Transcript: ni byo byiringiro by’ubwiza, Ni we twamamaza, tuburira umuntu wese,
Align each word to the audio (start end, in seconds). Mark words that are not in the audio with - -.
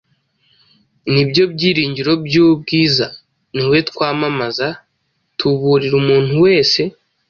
ni 1.11 1.23
byo 1.29 1.43
byiringiro 1.53 2.11
by’ubwiza, 2.25 3.05
Ni 3.55 3.63
we 3.69 3.77
twamamaza, 3.89 4.67
tuburira 5.37 5.95
umuntu 6.01 6.33
wese, 6.45 6.81